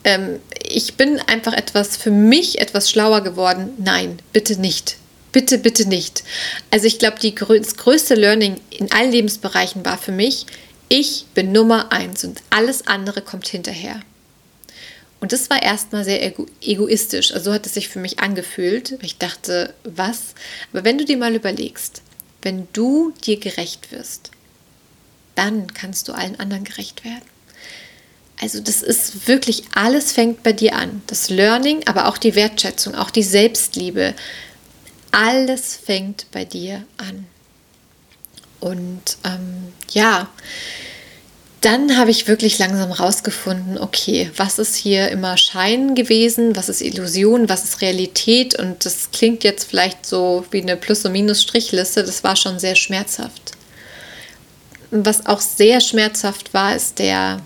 [0.04, 3.70] Ähm, ich bin einfach etwas, für mich etwas schlauer geworden.
[3.78, 4.96] Nein, bitte nicht.
[5.32, 6.22] Bitte, bitte nicht.
[6.70, 10.46] Also ich glaube, das größte Learning in allen Lebensbereichen war für mich,
[10.88, 14.00] ich bin Nummer eins und alles andere kommt hinterher.
[15.20, 17.32] Und das war erstmal sehr ego egoistisch.
[17.32, 18.98] Also so hat es sich für mich angefühlt.
[19.00, 20.34] Ich dachte, was?
[20.72, 22.02] Aber wenn du dir mal überlegst,
[22.42, 24.30] wenn du dir gerecht wirst,
[25.34, 27.24] dann kannst du allen anderen gerecht werden.
[28.40, 31.02] Also das ist wirklich, alles fängt bei dir an.
[31.06, 34.14] Das Learning, aber auch die Wertschätzung, auch die Selbstliebe.
[35.12, 37.26] Alles fängt bei dir an.
[38.64, 40.26] Und ähm, ja,
[41.60, 46.80] dann habe ich wirklich langsam rausgefunden, okay, was ist hier immer Schein gewesen, was ist
[46.80, 52.04] Illusion, was ist Realität und das klingt jetzt vielleicht so wie eine Plus- und Minus-Strichliste,
[52.04, 53.52] das war schon sehr schmerzhaft.
[54.90, 57.42] Was auch sehr schmerzhaft war, ist der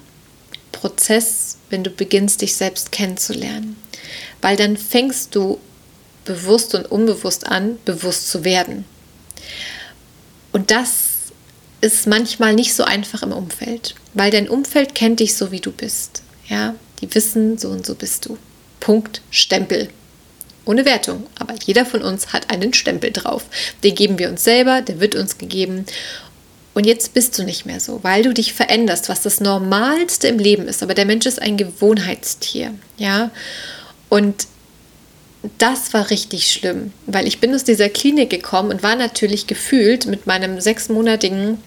[0.71, 3.77] Prozess, wenn du beginnst, dich selbst kennenzulernen.
[4.41, 5.59] Weil dann fängst du
[6.25, 8.85] bewusst und unbewusst an, bewusst zu werden.
[10.53, 11.08] Und das
[11.81, 15.71] ist manchmal nicht so einfach im Umfeld, weil dein Umfeld kennt dich so, wie du
[15.71, 16.23] bist.
[16.49, 18.39] Ja, die wissen, so und so bist du.
[18.81, 19.89] Punkt, Stempel.
[20.65, 23.45] Ohne Wertung, aber jeder von uns hat einen Stempel drauf.
[23.85, 25.87] Den geben wir uns selber, der wird uns gegeben.
[26.75, 30.39] Und jetzt bist du nicht mehr so, weil du dich veränderst, was das Normalste im
[30.39, 30.83] Leben ist.
[30.83, 32.75] Aber der Mensch ist ein Gewohnheitstier.
[32.99, 33.31] Ja,
[34.11, 34.47] und
[35.59, 40.07] das war richtig schlimm, weil ich bin aus dieser Klinik gekommen und war natürlich gefühlt
[40.07, 41.59] mit meinem sechsmonatigen,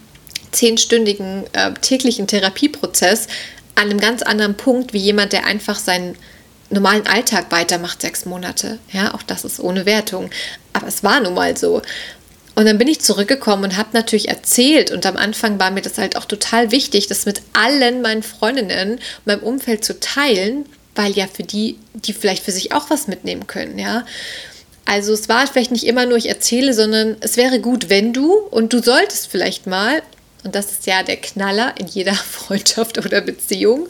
[0.52, 3.28] zehnstündigen äh, täglichen Therapieprozess
[3.76, 6.16] an einem ganz anderen Punkt wie jemand, der einfach seinen
[6.70, 8.80] normalen Alltag weitermacht, sechs Monate.
[8.92, 10.30] Ja, auch das ist ohne Wertung.
[10.74, 11.82] Aber es war nun mal so.
[12.56, 14.92] Und dann bin ich zurückgekommen und habe natürlich erzählt.
[14.92, 19.00] Und am Anfang war mir das halt auch total wichtig, das mit allen meinen Freundinnen,
[19.26, 23.48] meinem Umfeld zu teilen, weil ja für die, die vielleicht für sich auch was mitnehmen
[23.48, 24.06] können, ja.
[24.84, 28.34] Also es war vielleicht nicht immer nur ich erzähle, sondern es wäre gut, wenn du
[28.34, 30.02] und du solltest vielleicht mal,
[30.44, 33.88] und das ist ja der Knaller in jeder Freundschaft oder Beziehung,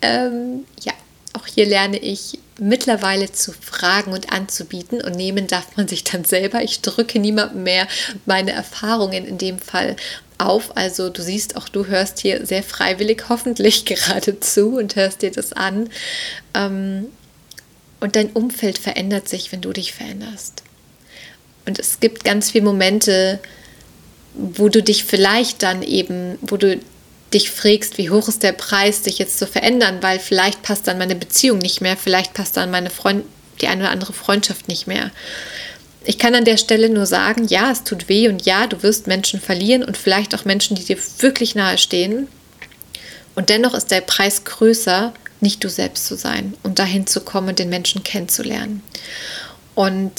[0.00, 0.92] ähm, ja,
[1.34, 6.24] auch hier lerne ich mittlerweile zu fragen und anzubieten und nehmen darf man sich dann
[6.24, 6.62] selber.
[6.62, 7.88] Ich drücke niemandem mehr
[8.26, 9.96] meine Erfahrungen in dem Fall
[10.38, 10.76] auf.
[10.76, 15.30] Also du siehst, auch du hörst hier sehr freiwillig hoffentlich gerade zu und hörst dir
[15.30, 15.88] das an.
[16.54, 17.06] Ähm,
[18.00, 20.64] und dein Umfeld verändert sich, wenn du dich veränderst.
[21.66, 23.38] Und es gibt ganz viele Momente,
[24.34, 26.80] wo du dich vielleicht dann eben, wo du
[27.32, 30.98] dich fragst, wie hoch ist der Preis, dich jetzt zu verändern, weil vielleicht passt dann
[30.98, 33.24] meine Beziehung nicht mehr, vielleicht passt dann meine Freund,
[33.60, 35.10] die eine oder andere Freundschaft nicht mehr.
[36.04, 39.06] Ich kann an der Stelle nur sagen, ja, es tut weh und ja, du wirst
[39.06, 42.28] Menschen verlieren und vielleicht auch Menschen, die dir wirklich nahe stehen.
[43.34, 47.54] Und dennoch ist der Preis größer, nicht du selbst zu sein und dahin zu kommen,
[47.54, 48.82] den Menschen kennenzulernen.
[49.74, 50.12] Und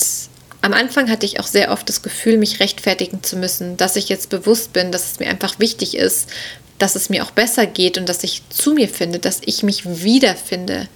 [0.63, 4.09] am Anfang hatte ich auch sehr oft das Gefühl, mich rechtfertigen zu müssen, dass ich
[4.09, 6.29] jetzt bewusst bin, dass es mir einfach wichtig ist,
[6.79, 9.85] dass es mir auch besser geht und dass ich zu mir finde, dass ich mich
[9.85, 10.87] wiederfinde,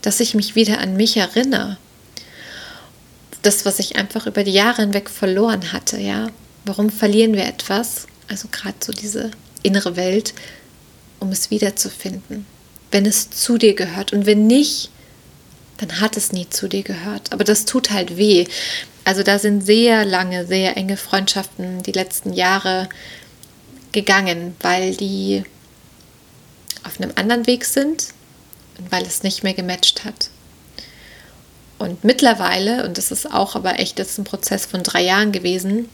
[0.00, 1.76] dass ich mich wieder an mich erinnere
[3.42, 6.28] das, was ich einfach über die Jahre hinweg verloren hatte, ja.
[6.64, 8.06] Warum verlieren wir etwas?
[8.28, 9.30] Also gerade so diese
[9.62, 10.34] innere Welt,
[11.18, 12.46] um es wiederzufinden.
[12.90, 14.90] Wenn es zu dir gehört und wenn nicht,
[15.78, 17.32] dann hat es nie zu dir gehört.
[17.32, 18.46] Aber das tut halt weh.
[19.04, 22.88] Also da sind sehr lange, sehr enge Freundschaften die letzten Jahre
[23.92, 25.44] gegangen, weil die
[26.84, 28.08] auf einem anderen Weg sind
[28.78, 30.30] und weil es nicht mehr gematcht hat.
[31.78, 35.88] Und mittlerweile, und das ist auch aber echt jetzt ein Prozess von drei Jahren gewesen,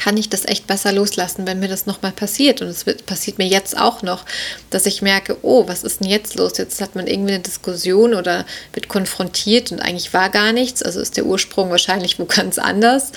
[0.00, 2.62] kann ich das echt besser loslassen, wenn mir das nochmal passiert.
[2.62, 4.24] Und es passiert mir jetzt auch noch,
[4.70, 6.56] dass ich merke, oh, was ist denn jetzt los?
[6.56, 10.82] Jetzt hat man irgendwie eine Diskussion oder wird konfrontiert und eigentlich war gar nichts.
[10.82, 13.12] Also ist der Ursprung wahrscheinlich wo ganz anders.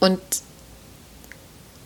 [0.00, 0.20] Und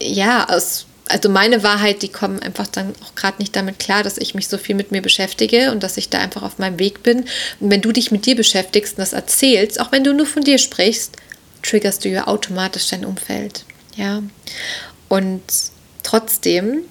[0.01, 4.19] ja, aus also meine Wahrheit, die kommen einfach dann auch gerade nicht damit klar, dass
[4.19, 7.03] ich mich so viel mit mir beschäftige und dass ich da einfach auf meinem Weg
[7.03, 7.27] bin.
[7.61, 10.43] Und wenn du dich mit dir beschäftigst und das erzählst, auch wenn du nur von
[10.43, 11.17] dir sprichst,
[11.63, 13.65] triggerst du ja automatisch dein Umfeld.
[13.97, 14.23] Ja.
[15.09, 15.43] Und
[16.03, 16.83] trotzdem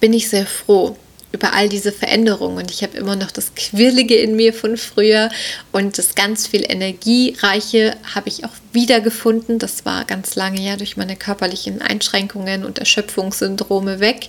[0.00, 0.96] bin ich sehr froh,
[1.32, 2.58] über all diese Veränderungen.
[2.58, 5.30] Und ich habe immer noch das Quirlige in mir von früher
[5.72, 9.58] und das ganz viel Energiereiche habe ich auch wiedergefunden.
[9.58, 14.28] Das war ganz lange ja durch meine körperlichen Einschränkungen und Erschöpfungssyndrome weg.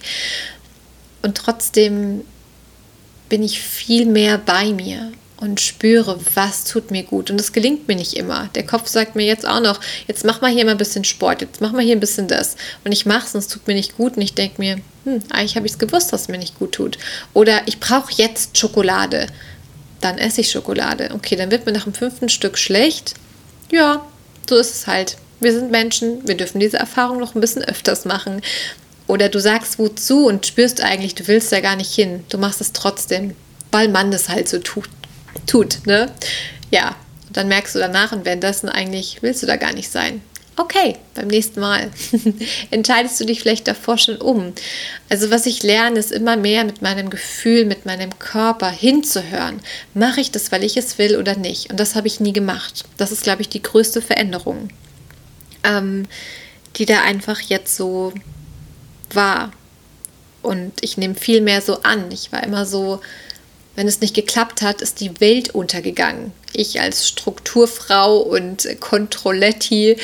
[1.21, 2.21] Und trotzdem
[3.29, 5.11] bin ich viel mehr bei mir
[5.45, 7.29] und spüre, was tut mir gut.
[7.29, 8.49] Und das gelingt mir nicht immer.
[8.55, 11.41] Der Kopf sagt mir jetzt auch noch, jetzt mach mal hier mal ein bisschen Sport,
[11.41, 12.55] jetzt mach mal hier ein bisschen das.
[12.83, 14.17] Und ich mache es und es tut mir nicht gut.
[14.17, 16.73] Und ich denke mir, hm, eigentlich habe ich es gewusst, dass es mir nicht gut
[16.73, 16.97] tut.
[17.33, 19.27] Oder ich brauche jetzt Schokolade.
[20.01, 21.11] Dann esse ich Schokolade.
[21.13, 23.13] Okay, dann wird mir nach dem fünften Stück schlecht.
[23.71, 24.05] Ja,
[24.49, 25.17] so ist es halt.
[25.39, 28.41] Wir sind Menschen, wir dürfen diese Erfahrung noch ein bisschen öfters machen.
[29.07, 32.23] Oder du sagst wozu und spürst eigentlich, du willst da gar nicht hin.
[32.29, 33.35] Du machst es trotzdem,
[33.71, 34.89] weil man das halt so tut
[35.45, 35.85] tut.
[35.85, 36.11] Ne?
[36.71, 36.95] Ja,
[37.31, 40.21] dann merkst du danach, und währenddessen eigentlich willst du da gar nicht sein.
[40.57, 41.91] Okay, beim nächsten Mal
[42.71, 44.53] entscheidest du dich vielleicht davor schon um.
[45.09, 49.59] Also was ich lerne, ist immer mehr mit meinem Gefühl, mit meinem Körper hinzuhören.
[49.93, 51.71] Mache ich das, weil ich es will oder nicht?
[51.71, 52.85] Und das habe ich nie gemacht.
[52.95, 54.69] Das ist, glaube ich, die größte Veränderung,
[55.65, 56.07] ähm,
[56.77, 58.13] die da einfach jetzt so
[59.11, 59.51] war.
[60.41, 62.09] Und ich nehme viel mehr so an.
[62.11, 63.01] Ich war immer so,
[63.75, 66.31] wenn es nicht geklappt hat, ist die Welt untergegangen.
[66.53, 69.97] Ich als Strukturfrau und Kontrolletti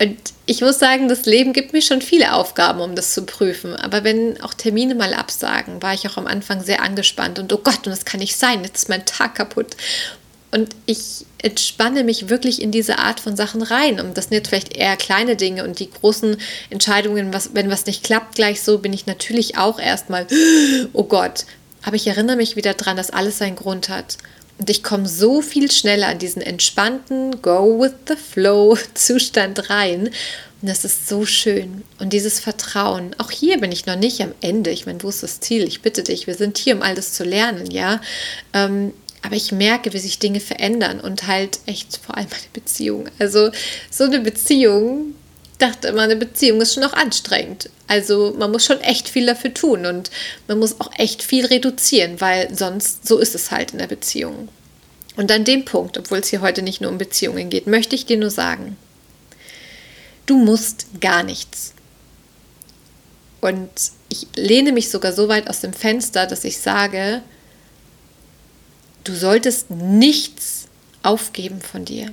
[0.00, 3.76] und ich muss sagen, das Leben gibt mir schon viele Aufgaben, um das zu prüfen.
[3.76, 7.60] Aber wenn auch Termine mal absagen, war ich auch am Anfang sehr angespannt und oh
[7.62, 9.76] Gott, und das kann nicht sein, jetzt ist mein Tag kaputt.
[10.50, 13.98] Und ich entspanne mich wirklich in diese Art von Sachen rein.
[13.98, 16.36] Und das sind jetzt vielleicht eher kleine Dinge und die großen
[16.70, 20.26] Entscheidungen, was, wenn was nicht klappt, gleich so, bin ich natürlich auch erstmal,
[20.92, 21.44] oh Gott.
[21.84, 24.18] Aber ich erinnere mich wieder daran, dass alles seinen Grund hat.
[24.58, 30.10] Und ich komme so viel schneller an diesen entspannten Go with the Flow Zustand rein.
[30.62, 31.82] Und das ist so schön.
[31.98, 34.70] Und dieses Vertrauen, auch hier bin ich noch nicht am Ende.
[34.70, 35.64] Ich meine, wo ist das Ziel?
[35.64, 38.00] Ich bitte dich, wir sind hier, um all das zu lernen, ja.
[38.52, 43.06] Ähm, aber ich merke, wie sich Dinge verändern und halt echt vor allem meine Beziehung.
[43.18, 43.50] Also
[43.90, 45.14] so eine Beziehung,
[45.58, 47.70] dachte immer, eine Beziehung ist schon auch anstrengend.
[47.86, 50.10] Also man muss schon echt viel dafür tun und
[50.48, 54.48] man muss auch echt viel reduzieren, weil sonst so ist es halt in der Beziehung.
[55.16, 58.04] Und an dem Punkt, obwohl es hier heute nicht nur um Beziehungen geht, möchte ich
[58.06, 58.76] dir nur sagen,
[60.26, 61.72] du musst gar nichts.
[63.40, 63.70] Und
[64.08, 67.22] ich lehne mich sogar so weit aus dem Fenster, dass ich sage,
[69.04, 70.66] du solltest nichts
[71.02, 72.12] aufgeben von dir.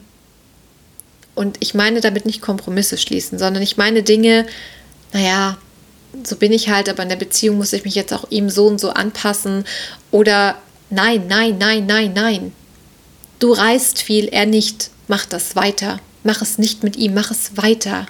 [1.35, 4.45] Und ich meine damit nicht Kompromisse schließen, sondern ich meine Dinge,
[5.13, 5.57] naja,
[6.23, 8.67] so bin ich halt, aber in der Beziehung muss ich mich jetzt auch ihm so
[8.67, 9.65] und so anpassen.
[10.11, 10.57] Oder
[10.89, 12.53] nein, nein, nein, nein, nein.
[13.39, 14.91] Du reist viel, er nicht.
[15.07, 15.99] Mach das weiter.
[16.23, 18.05] Mach es nicht mit ihm, mach es weiter.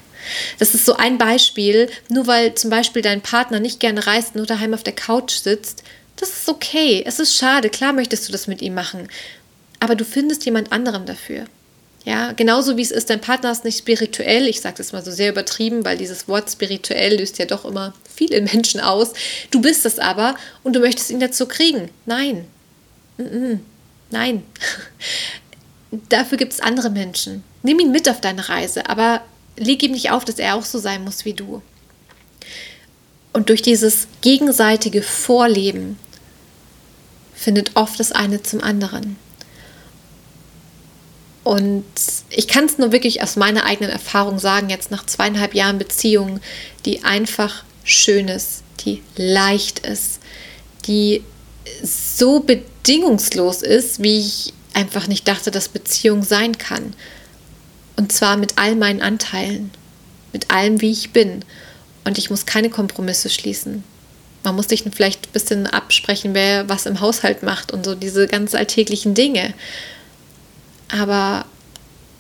[0.60, 4.46] Das ist so ein Beispiel, nur weil zum Beispiel dein Partner nicht gerne reist, nur
[4.46, 5.84] daheim auf der Couch sitzt,
[6.18, 7.04] das ist okay.
[7.06, 9.08] Es ist schade, klar möchtest du das mit ihm machen.
[9.80, 11.46] Aber du findest jemand anderen dafür.
[12.04, 14.48] Ja, genauso wie es ist, dein Partner ist nicht spirituell.
[14.48, 17.94] Ich sage das mal so sehr übertrieben, weil dieses Wort spirituell löst ja doch immer
[18.14, 19.14] viel in Menschen aus.
[19.52, 21.90] Du bist es aber und du möchtest ihn dazu kriegen.
[22.06, 22.46] Nein.
[24.10, 24.44] Nein.
[26.10, 27.44] Dafür gibt es andere Menschen.
[27.64, 29.22] Nimm ihn mit auf deine Reise, aber
[29.58, 31.62] leg ihm nicht auf, dass er auch so sein muss wie du.
[33.34, 36.00] Und durch dieses gegenseitige Vorleben
[37.34, 39.18] findet oft das eine zum anderen.
[41.44, 41.86] Und
[42.30, 46.40] ich kann es nur wirklich aus meiner eigenen Erfahrung sagen, jetzt nach zweieinhalb Jahren Beziehung,
[46.86, 50.20] die einfach schön ist, die leicht ist,
[50.86, 51.24] die
[51.84, 56.94] so bedingungslos ist, wie ich einfach nicht dachte, dass Beziehung sein kann.
[57.96, 59.72] Und zwar mit all meinen Anteilen,
[60.34, 61.44] mit allem, wie ich bin.
[62.04, 63.84] Und ich muss keine Kompromisse schließen.
[64.44, 68.28] Man muss sich vielleicht ein bisschen absprechen, wer was im Haushalt macht und so diese
[68.28, 69.54] ganz alltäglichen Dinge.
[70.92, 71.46] Aber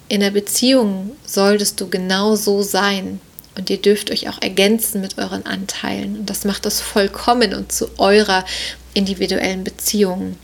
[0.07, 3.19] in der Beziehung solltest du genau so sein.
[3.57, 6.19] Und ihr dürft euch auch ergänzen mit euren Anteilen.
[6.19, 8.45] Und das macht das vollkommen und zu eurer
[8.93, 10.37] individuellen Beziehung.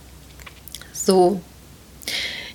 [0.92, 1.40] So.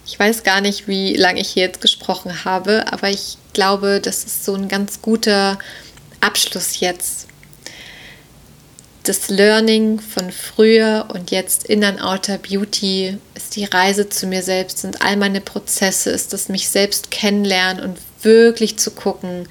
[0.05, 4.25] Ich weiß gar nicht, wie lange ich hier jetzt gesprochen habe, aber ich glaube, das
[4.25, 5.57] ist so ein ganz guter
[6.19, 7.27] Abschluss jetzt
[9.03, 13.17] das Learning von früher und jetzt in an Outer Beauty
[13.55, 17.97] die Reise zu mir selbst, sind all meine Prozesse, ist das mich selbst kennenlernen und
[18.21, 19.47] wirklich zu gucken,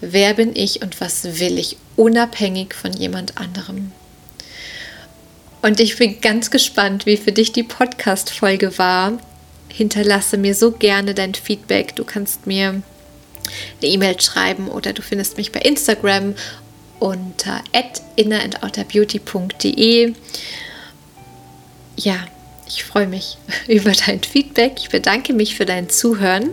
[0.00, 3.92] wer bin ich und was will ich, unabhängig von jemand anderem.
[5.62, 9.18] Und ich bin ganz gespannt, wie für dich die Podcast-Folge war.
[9.68, 11.96] Hinterlasse mir so gerne dein Feedback.
[11.96, 12.82] Du kannst mir
[13.80, 16.34] eine E-Mail schreiben oder du findest mich bei Instagram
[17.00, 17.62] unter
[18.16, 20.12] innerandoutterbeauty.de.
[21.96, 22.26] Ja,
[22.66, 24.74] ich freue mich über dein Feedback.
[24.78, 26.50] Ich bedanke mich für dein Zuhören.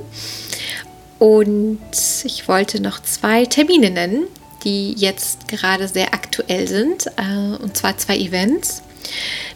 [1.19, 1.80] Und
[2.24, 4.24] ich wollte noch zwei Termine nennen,
[4.63, 7.08] die jetzt gerade sehr aktuell sind.
[7.17, 8.82] Äh, und zwar zwei Events.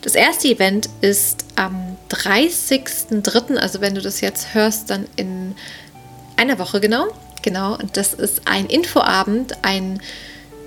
[0.02, 5.56] Das erste Event ist am 30.03., also wenn du das jetzt hörst, dann in
[6.38, 7.08] einer Woche genau.
[7.42, 10.02] Genau, und das ist ein Infoabend, ein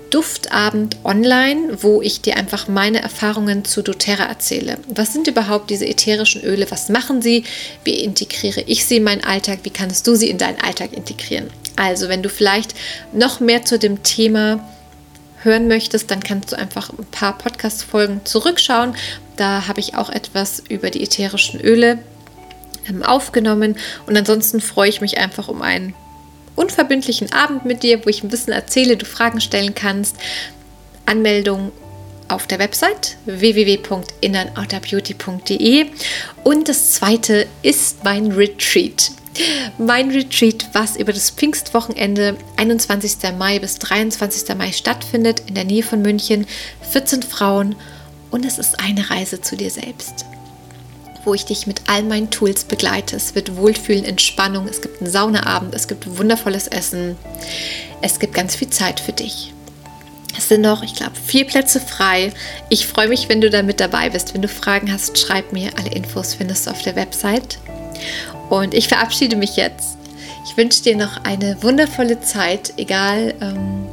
[0.09, 4.77] Duftabend online, wo ich dir einfach meine Erfahrungen zu doTERRA erzähle.
[4.87, 6.69] Was sind überhaupt diese ätherischen Öle?
[6.71, 7.43] Was machen sie?
[7.83, 9.59] Wie integriere ich sie in meinen Alltag?
[9.63, 11.49] Wie kannst du sie in deinen Alltag integrieren?
[11.75, 12.75] Also, wenn du vielleicht
[13.13, 14.59] noch mehr zu dem Thema
[15.43, 18.95] hören möchtest, dann kannst du einfach ein paar Podcast-Folgen zurückschauen.
[19.37, 21.99] Da habe ich auch etwas über die ätherischen Öle
[22.89, 23.77] ähm, aufgenommen.
[24.05, 25.93] Und ansonsten freue ich mich einfach um ein
[26.59, 30.17] unverbindlichen Abend mit dir, wo ich ein bisschen erzähle, du Fragen stellen kannst.
[31.05, 31.71] Anmeldung
[32.27, 35.85] auf der Website www.innernouterbeauty.de
[36.43, 39.11] und das zweite ist mein Retreat.
[39.77, 43.19] Mein Retreat, was über das Pfingstwochenende 21.
[43.37, 44.53] Mai bis 23.
[44.55, 46.45] Mai stattfindet, in der Nähe von München.
[46.91, 47.77] 14 Frauen
[48.31, 50.25] und es ist eine Reise zu dir selbst
[51.23, 53.15] wo ich dich mit all meinen Tools begleite.
[53.15, 57.17] Es wird Wohlfühlen, Entspannung, es gibt einen Saunaabend, es gibt wundervolles Essen,
[58.01, 59.53] es gibt ganz viel Zeit für dich.
[60.37, 62.31] Es sind noch, ich glaube, vier Plätze frei.
[62.69, 64.33] Ich freue mich, wenn du da mit dabei bist.
[64.33, 65.71] Wenn du Fragen hast, schreib mir.
[65.77, 67.57] Alle Infos findest du auf der Website.
[68.49, 69.97] Und ich verabschiede mich jetzt.
[70.45, 73.85] Ich wünsche dir noch eine wundervolle Zeit, egal ähm,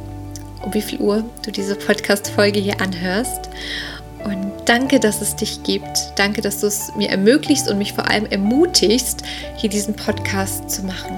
[0.63, 3.49] um wie viel Uhr du diese Podcast-Folge hier anhörst.
[4.27, 6.11] Und danke, dass es dich gibt.
[6.17, 9.23] Danke, dass du es mir ermöglicht und mich vor allem ermutigst,
[9.55, 11.15] hier diesen Podcast zu machen.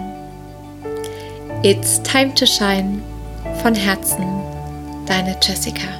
[1.63, 3.01] It's time to shine.
[3.63, 4.23] Von Herzen,
[5.07, 5.98] deine Jessica.